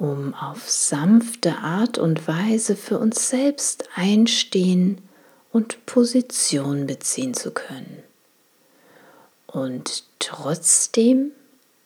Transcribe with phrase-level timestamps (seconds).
[0.00, 4.98] um auf sanfte Art und Weise für uns selbst einstehen
[5.52, 8.02] und Position beziehen zu können.
[9.46, 11.32] Und trotzdem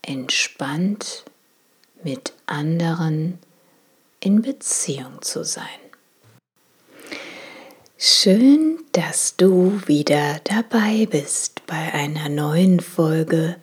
[0.01, 1.25] entspannt
[2.05, 3.39] mit anderen
[4.21, 5.65] in Beziehung zu sein.
[7.99, 13.57] Schön, dass du wieder dabei bist bei einer neuen Folge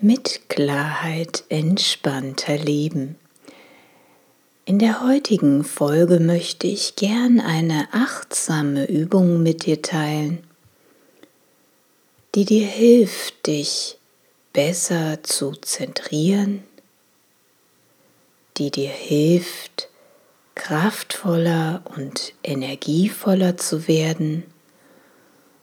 [0.00, 3.16] mit Klarheit entspannter Leben.
[4.66, 10.42] In der heutigen Folge möchte ich gern eine achtsame Übung mit dir teilen,
[12.34, 13.98] die dir hilft, dich
[14.54, 16.64] besser zu zentrieren,
[18.56, 19.90] die dir hilft,
[20.54, 24.44] kraftvoller und energievoller zu werden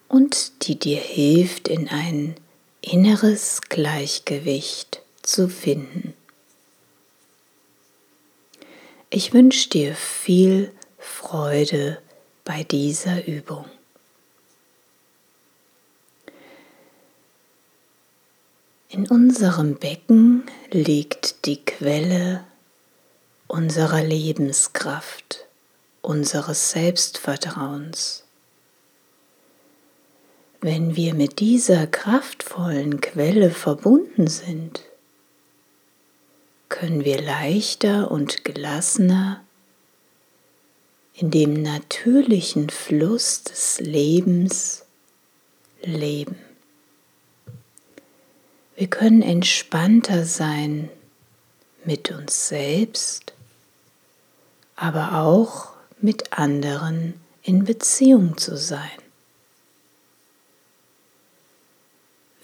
[0.09, 2.35] und die dir hilft, in ein
[2.81, 6.13] inneres Gleichgewicht zu finden.
[9.13, 12.01] Ich wünsche dir viel Freude
[12.45, 13.65] bei dieser Übung.
[18.87, 22.45] In unserem Becken liegt die Quelle
[23.49, 25.45] unserer Lebenskraft,
[26.01, 28.23] unseres Selbstvertrauens.
[30.61, 34.85] Wenn wir mit dieser kraftvollen Quelle verbunden sind,
[36.71, 39.43] können wir leichter und gelassener
[41.13, 44.85] in dem natürlichen Fluss des Lebens
[45.83, 46.37] leben.
[48.75, 50.89] Wir können entspannter sein
[51.83, 53.33] mit uns selbst,
[54.75, 58.89] aber auch mit anderen in Beziehung zu sein.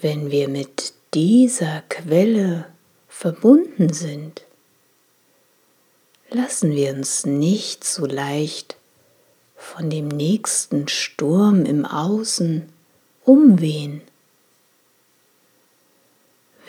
[0.01, 2.67] Wenn wir mit dieser Quelle
[3.19, 4.43] verbunden sind,
[6.29, 8.77] lassen wir uns nicht so leicht
[9.55, 12.69] von dem nächsten Sturm im Außen
[13.25, 14.03] umwehen.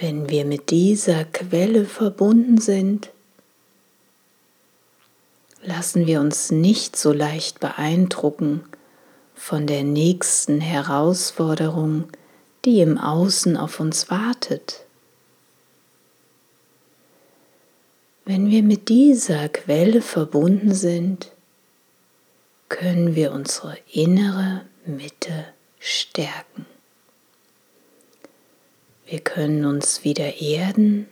[0.00, 3.10] Wenn wir mit dieser Quelle verbunden sind,
[5.62, 8.65] lassen wir uns nicht so leicht beeindrucken
[9.34, 12.04] von der nächsten Herausforderung,
[12.65, 14.88] die im Außen auf uns wartet.
[18.28, 21.33] Wenn wir mit dieser Quelle verbunden sind,
[22.69, 25.47] können wir unsere innere Mitte
[25.78, 26.66] stärken.
[29.06, 31.06] Wir können uns wieder erden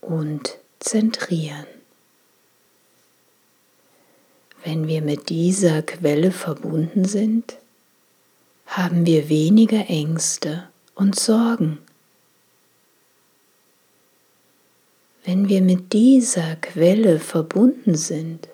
[0.00, 1.66] und zentrieren.
[4.62, 7.56] Wenn wir mit dieser Quelle verbunden sind,
[8.66, 11.78] haben wir weniger Ängste und Sorgen
[15.24, 18.48] Wenn wir mit dieser Quelle verbunden sind,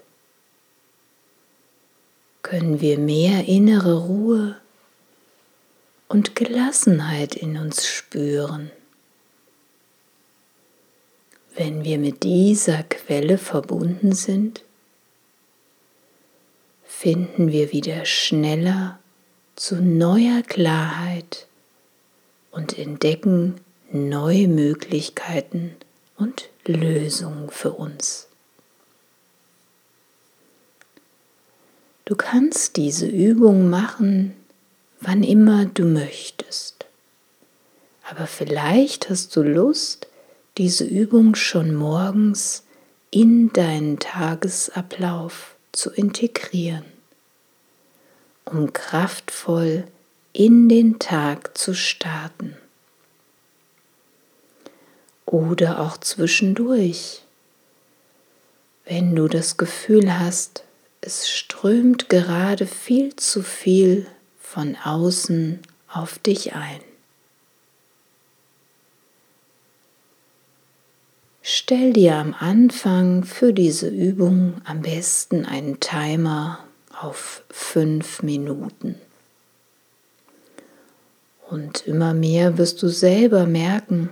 [2.43, 4.61] können wir mehr innere Ruhe
[6.09, 8.71] und Gelassenheit in uns spüren.
[11.57, 14.63] Wenn wir mit dieser Quelle verbunden sind,
[16.85, 18.99] finden wir wieder schneller
[19.57, 21.47] zu neuer Klarheit
[22.51, 23.61] und entdecken
[23.91, 25.75] neue Möglichkeiten
[26.19, 28.27] und Lösung für uns.
[32.05, 34.35] Du kannst diese Übung machen,
[35.01, 36.87] wann immer du möchtest.
[38.11, 40.07] Aber vielleicht hast du Lust,
[40.57, 42.65] diese Übung schon morgens
[43.11, 46.85] in deinen Tagesablauf zu integrieren,
[48.45, 49.85] um kraftvoll
[50.33, 52.57] in den Tag zu starten
[55.33, 57.23] oder auch zwischendurch,
[58.85, 60.65] wenn du das Gefühl hast,
[61.01, 64.07] es strömt gerade viel zu viel
[64.41, 66.81] von außen auf dich ein.
[71.43, 76.59] Stell dir am Anfang für diese Übung am besten einen Timer
[77.01, 78.97] auf fünf Minuten.
[81.49, 84.11] Und immer mehr wirst du selber merken,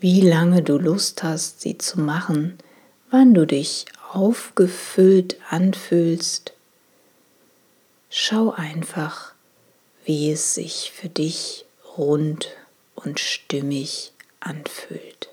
[0.00, 2.58] wie lange du Lust hast, sie zu machen,
[3.10, 6.54] wann du dich aufgefüllt anfühlst.
[8.08, 9.34] Schau einfach,
[10.04, 11.66] wie es sich für dich
[11.96, 12.48] rund
[12.94, 15.28] und stimmig anfühlt.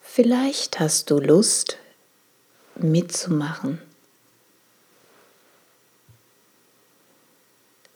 [0.00, 1.78] Vielleicht hast du Lust
[2.76, 3.80] mitzumachen.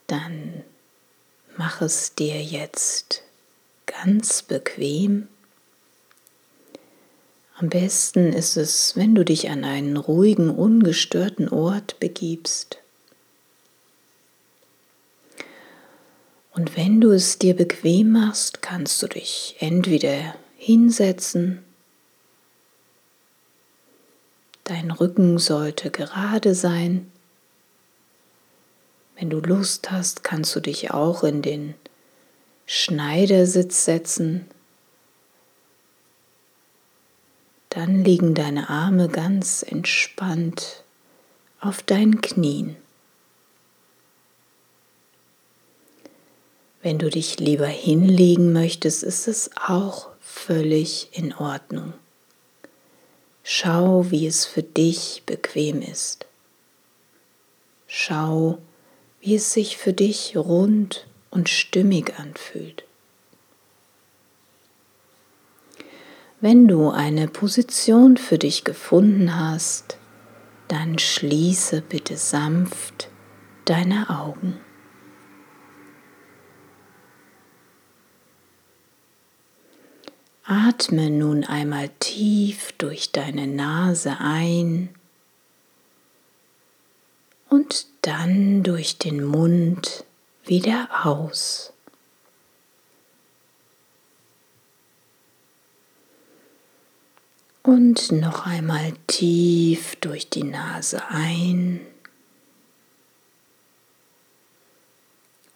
[0.08, 0.63] Dann
[1.56, 3.22] mach es dir jetzt
[3.86, 5.28] ganz bequem.
[7.56, 12.78] Am besten ist es, wenn du dich an einen ruhigen, ungestörten Ort begibst.
[16.52, 21.64] Und wenn du es dir bequem machst, kannst du dich entweder hinsetzen,
[24.64, 27.10] dein Rücken sollte gerade sein.
[29.16, 31.74] Wenn du Lust hast, kannst du dich auch in den
[32.66, 34.46] Schneidersitz setzen.
[37.70, 40.84] Dann liegen deine Arme ganz entspannt
[41.60, 42.76] auf deinen Knien.
[46.82, 51.94] Wenn du dich lieber hinlegen möchtest, ist es auch völlig in Ordnung.
[53.42, 56.26] Schau, wie es für dich bequem ist.
[57.86, 58.73] Schau, wie
[59.26, 62.84] es sich für dich rund und stimmig anfühlt.
[66.40, 69.96] Wenn du eine Position für dich gefunden hast,
[70.68, 73.08] dann schließe bitte sanft
[73.64, 74.58] deine Augen.
[80.44, 84.90] Atme nun einmal tief durch deine Nase ein
[87.54, 90.04] und dann durch den Mund
[90.44, 91.72] wieder aus.
[97.62, 101.80] Und noch einmal tief durch die Nase ein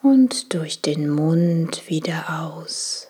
[0.01, 3.09] und durch den Mund wieder aus.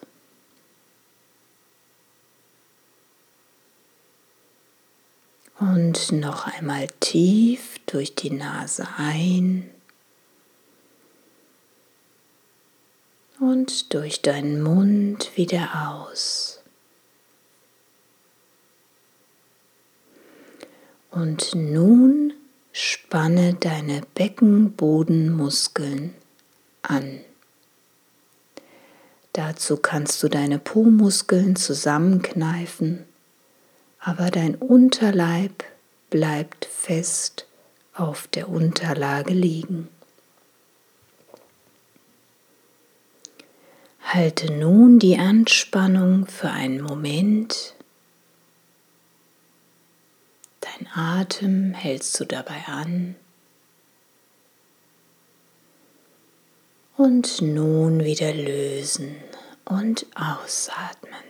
[5.60, 9.68] Und noch einmal tief durch die Nase ein
[13.40, 16.62] und durch deinen Mund wieder aus.
[21.10, 22.34] Und nun
[22.70, 26.14] spanne deine Beckenbodenmuskeln
[26.82, 27.18] an.
[29.32, 33.07] Dazu kannst du deine Po-Muskeln zusammenkneifen
[34.00, 35.64] aber dein Unterleib
[36.10, 37.46] bleibt fest
[37.94, 39.88] auf der Unterlage liegen.
[44.02, 47.74] Halte nun die Anspannung für einen Moment.
[50.60, 53.16] Dein Atem hältst du dabei an.
[56.96, 59.14] Und nun wieder lösen
[59.66, 61.27] und ausatmen.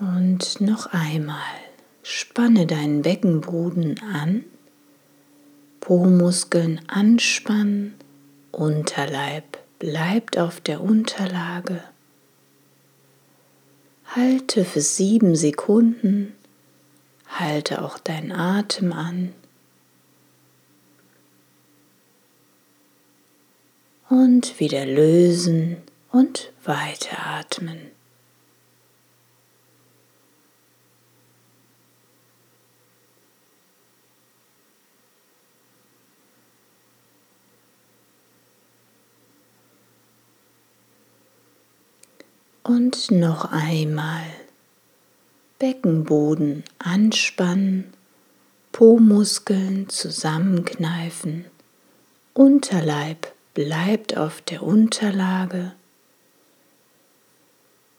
[0.00, 1.36] Und noch einmal
[2.02, 4.44] spanne deinen Beckenboden an,
[5.80, 7.94] Po-Muskeln anspannen,
[8.50, 11.82] Unterleib bleibt auf der Unterlage.
[14.06, 16.34] Halte für sieben Sekunden,
[17.28, 19.34] halte auch deinen Atem an.
[24.08, 25.76] Und wieder lösen
[26.10, 27.99] und weiteratmen.
[42.72, 44.22] Und noch einmal.
[45.58, 47.92] Beckenboden anspannen,
[48.70, 51.46] Po-Muskeln zusammenkneifen,
[52.32, 55.72] Unterleib bleibt auf der Unterlage.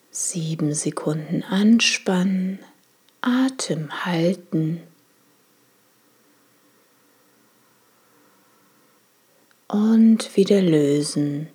[0.09, 2.59] Sieben Sekunden anspannen,
[3.19, 4.81] Atem halten.
[9.67, 11.49] Und wieder lösen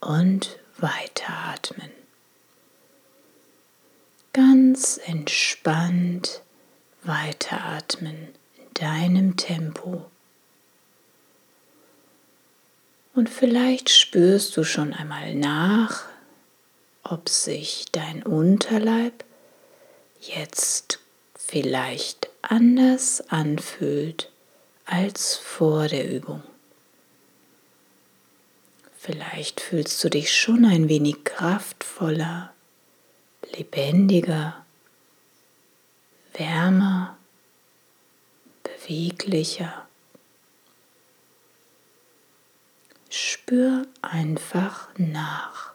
[0.00, 1.93] und weiteratmen.
[4.34, 6.42] Ganz entspannt
[7.04, 10.06] weiteratmen in deinem Tempo.
[13.14, 16.02] Und vielleicht spürst du schon einmal nach,
[17.04, 19.24] ob sich dein Unterleib
[20.20, 20.98] jetzt
[21.36, 24.32] vielleicht anders anfühlt
[24.84, 26.42] als vor der Übung.
[28.98, 32.53] Vielleicht fühlst du dich schon ein wenig kraftvoller,
[33.56, 34.64] lebendiger,
[36.32, 37.16] wärmer,
[38.62, 39.86] beweglicher.
[43.10, 45.72] Spür einfach nach.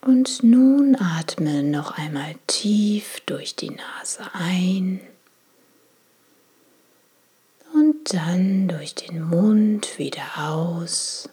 [0.00, 5.00] Und nun atme noch einmal tief durch die Nase ein
[8.12, 11.28] dann durch den Mund wieder aus.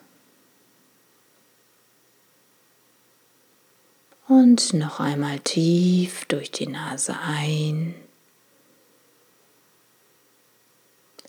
[4.28, 7.96] Und noch einmal tief durch die Nase ein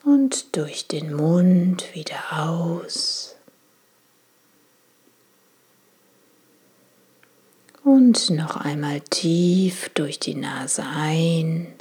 [0.04, 3.36] und durch den Mund wieder aus.
[7.82, 11.74] Und noch einmal tief durch die Nase ein.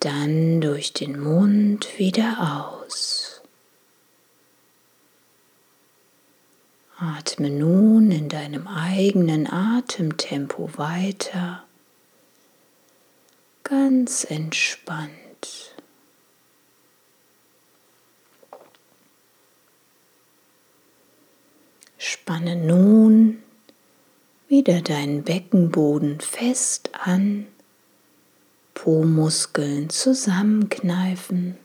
[0.00, 3.40] Dann durch den Mund wieder aus.
[6.96, 11.64] Atme nun in deinem eigenen Atemtempo weiter,
[13.62, 15.10] ganz entspannt.
[21.98, 23.42] Spanne nun
[24.48, 27.46] wieder deinen Beckenboden fest an,
[28.74, 31.56] Po-Muskeln zusammenkneifen,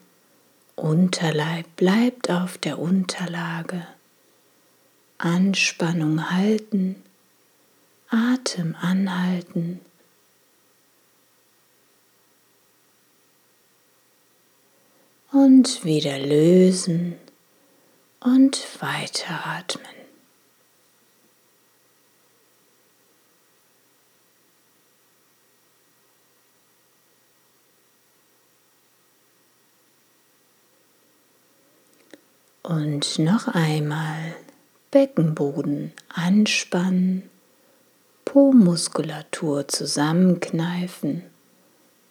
[0.76, 3.86] Unterleib bleibt auf der Unterlage,
[5.18, 6.96] Anspannung halten,
[8.10, 9.82] Atem anhalten.
[15.32, 17.16] Und wieder lösen
[18.22, 19.99] und weiteratmen.
[32.70, 34.36] Und noch einmal
[34.92, 37.28] Beckenboden anspannen,
[38.26, 41.24] Po-Muskulatur zusammenkneifen,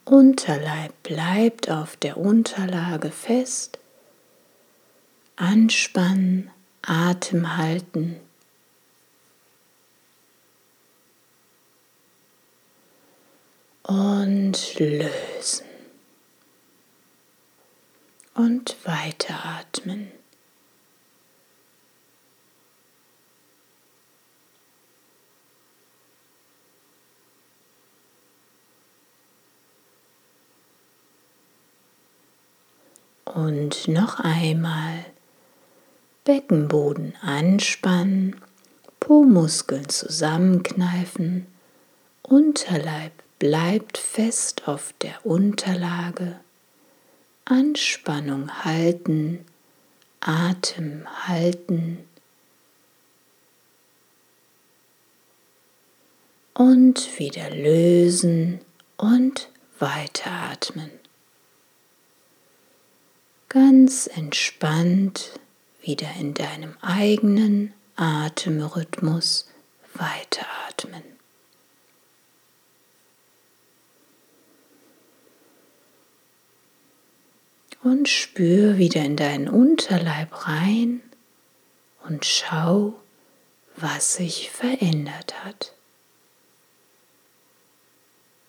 [0.04, 3.78] Unterleib bleibt auf der Unterlage fest,
[5.36, 6.50] anspannen,
[6.82, 8.16] Atem halten.
[13.84, 15.66] Und lösen.
[18.34, 20.17] Und weiteratmen.
[33.38, 35.04] Und noch einmal.
[36.25, 38.35] Beckenboden anspannen,
[38.99, 41.47] Po-Muskeln zusammenkneifen,
[42.23, 46.40] Unterleib bleibt fest auf der Unterlage,
[47.45, 49.45] Anspannung halten,
[50.18, 51.99] Atem halten.
[56.54, 58.59] Und wieder lösen
[58.97, 60.90] und weiteratmen
[63.49, 65.38] ganz entspannt
[65.81, 69.49] wieder in deinem eigenen Atemrhythmus
[69.95, 71.02] weiteratmen.
[77.83, 81.00] Und spür wieder in deinen Unterleib rein
[82.05, 82.95] und schau,
[83.76, 85.73] was sich verändert hat.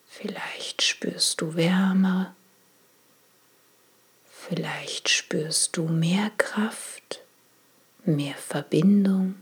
[0.08, 2.36] Vielleicht spürst du Wärme
[4.50, 7.22] Vielleicht spürst du mehr Kraft,
[8.04, 9.36] mehr Verbindung.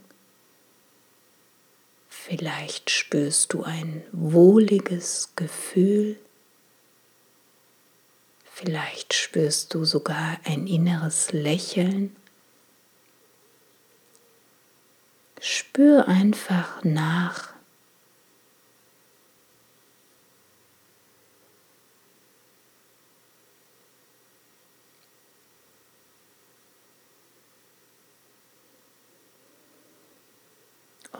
[2.10, 6.20] Vielleicht spürst du ein wohliges Gefühl.
[8.52, 12.14] Vielleicht spürst du sogar ein inneres Lächeln.
[15.40, 17.54] Spür einfach nach,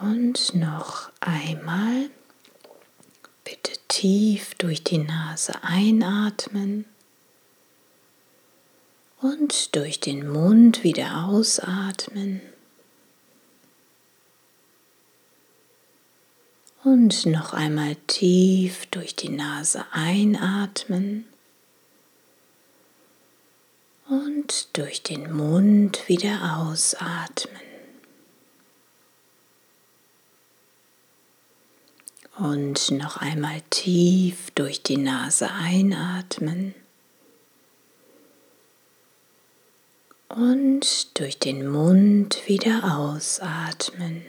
[0.01, 2.09] Und noch einmal.
[3.43, 6.85] Bitte tief durch die Nase einatmen
[9.21, 12.41] und durch den Mund wieder ausatmen.
[16.83, 21.25] Und noch einmal tief durch die Nase einatmen
[24.09, 27.66] und durch den Mund wieder ausatmen.
[32.39, 36.75] Und noch einmal tief durch die Nase einatmen
[40.29, 44.22] und durch den Mund wieder ausatmen.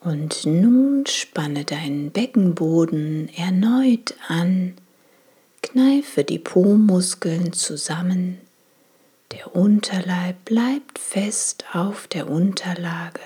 [0.00, 4.74] Und nun spanne deinen Beckenboden erneut an,
[5.62, 8.40] kneife die Po-Muskeln zusammen,
[9.32, 13.20] der Unterleib bleibt fest auf der Unterlage.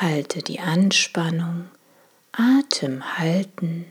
[0.00, 1.68] Halte die Anspannung,
[2.30, 3.84] Atem halten.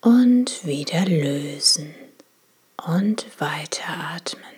[0.00, 1.94] Und wieder lösen
[2.86, 4.55] und weiteratmen.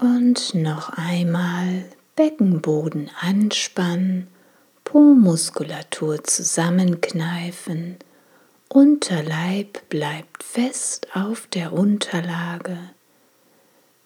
[0.00, 4.28] Und noch einmal Beckenboden anspannen,
[4.84, 7.96] Po-Muskulatur zusammenkneifen,
[8.68, 12.78] Unterleib bleibt fest auf der Unterlage,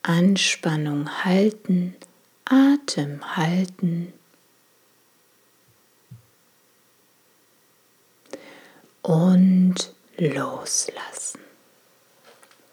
[0.03, 1.95] Anspannung halten,
[2.47, 4.15] Atem halten.
[9.03, 11.41] Und loslassen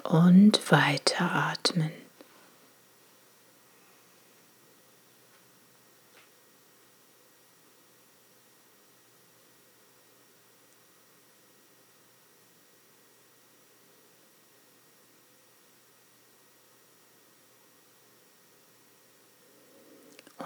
[0.03, 1.91] und weiteratmen.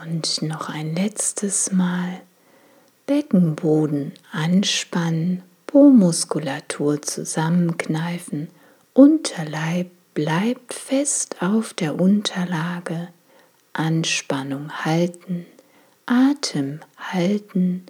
[0.03, 2.21] Und noch ein letztes Mal.
[3.05, 8.49] Beckenboden anspannen, Po-Muskulatur zusammenkneifen,
[8.93, 13.09] Unterleib bleibt fest auf der Unterlage,
[13.71, 15.45] Anspannung halten,
[16.05, 17.85] Atem halten.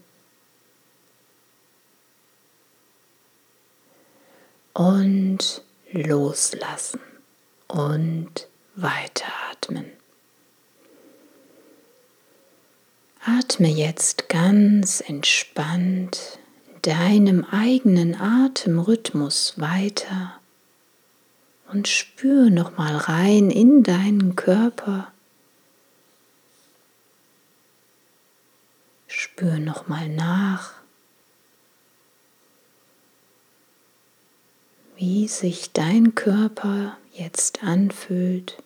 [4.74, 7.00] Und loslassen.
[7.68, 10.03] Und weiteratmen.
[13.26, 16.40] Atme jetzt ganz entspannt
[16.82, 20.38] deinem eigenen Atemrhythmus weiter
[21.72, 25.14] und spür noch mal rein in deinen Körper.
[29.08, 30.74] Spür noch mal nach,
[34.98, 38.62] wie sich dein Körper jetzt anfühlt.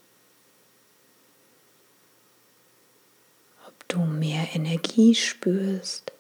[3.88, 6.12] Du mehr Energie spürst,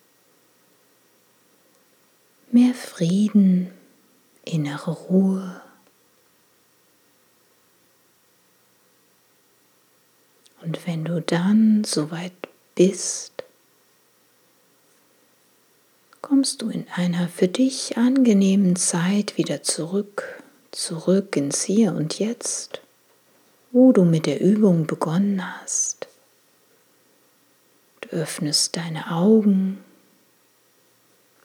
[2.51, 3.71] mehr Frieden,
[4.45, 5.61] innere Ruhe.
[10.61, 12.33] Und wenn du dann soweit
[12.75, 13.43] bist,
[16.21, 22.81] kommst du in einer für dich angenehmen Zeit wieder zurück, zurück ins Hier und Jetzt,
[23.71, 26.07] wo du mit der Übung begonnen hast.
[28.09, 29.83] Du öffnest deine Augen,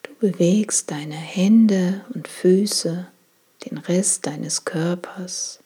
[0.02, 3.08] du bewegst deine Hände und Füße,
[3.64, 5.58] den Rest deines Körpers.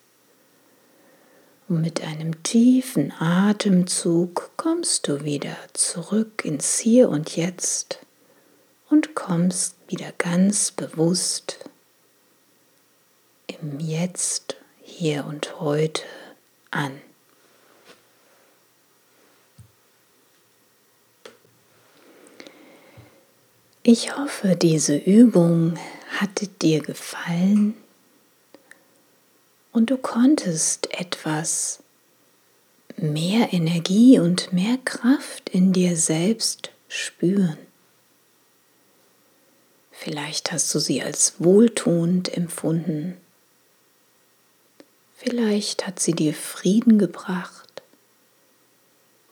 [1.68, 7.98] Und mit einem tiefen Atemzug kommst du wieder zurück ins Hier und Jetzt
[8.88, 11.68] und kommst wieder ganz bewusst
[13.46, 16.02] im Jetzt, hier und heute
[16.70, 17.00] an.
[23.88, 25.78] Ich hoffe, diese Übung
[26.18, 27.76] hatte dir gefallen
[29.70, 31.84] und du konntest etwas
[32.96, 37.58] mehr Energie und mehr Kraft in dir selbst spüren.
[39.92, 43.16] Vielleicht hast du sie als wohltuend empfunden.
[45.14, 47.84] Vielleicht hat sie dir Frieden gebracht.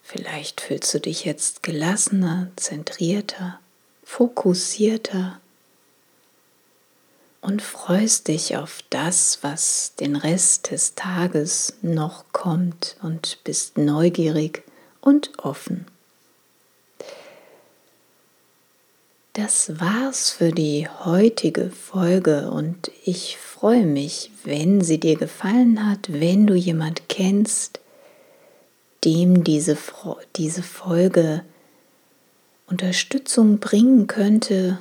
[0.04, 3.58] Vielleicht fühlst du dich jetzt gelassener, zentrierter
[4.04, 5.40] fokussierter
[7.40, 14.62] und freust dich auf das, was den Rest des Tages noch kommt und bist neugierig
[15.00, 15.86] und offen.
[19.34, 26.12] Das war's für die heutige Folge und ich freue mich, wenn sie dir gefallen hat,
[26.12, 27.80] wenn du jemand kennst,
[29.04, 29.76] dem diese,
[30.36, 31.42] diese Folge
[32.74, 34.78] Unterstützung bringen könnte,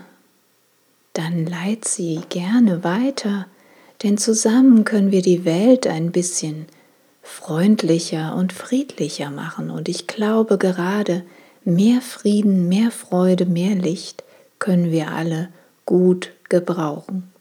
[1.14, 3.46] dann leit sie gerne weiter,
[4.02, 6.66] denn zusammen können wir die Welt ein bisschen
[7.22, 9.70] freundlicher und friedlicher machen.
[9.70, 11.24] Und ich glaube gerade,
[11.66, 14.24] mehr Frieden, mehr Freude, mehr Licht
[14.58, 15.50] können wir alle
[15.86, 17.32] gut gebrauchen.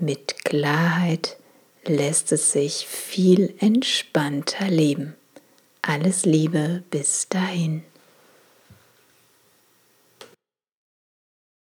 [0.00, 1.35] mit Klarheit
[1.88, 5.14] lässt es sich viel entspannter leben.
[5.82, 7.82] Alles Liebe bis dahin.